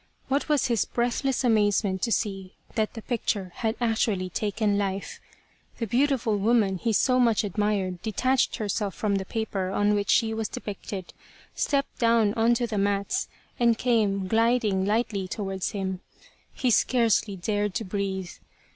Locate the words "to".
2.01-2.11, 12.55-12.65, 17.75-17.83